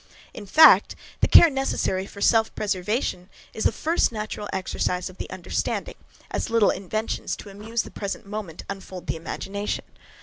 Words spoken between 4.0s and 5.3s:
natural exercise of the